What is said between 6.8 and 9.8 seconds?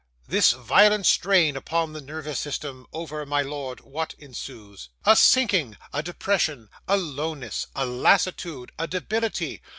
a lowness, a lassitude, a debility.